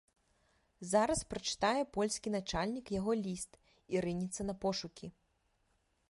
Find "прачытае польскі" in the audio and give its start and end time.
1.33-2.33